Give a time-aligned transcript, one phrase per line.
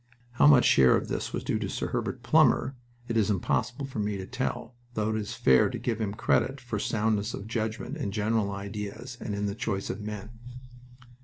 [0.31, 2.75] How much share of this was due to Sir Herbert Plumer
[3.07, 6.59] it is impossible for me to tell, though it is fair to give him credit
[6.59, 10.31] for soundness of judgment in general ideas and in the choice of men.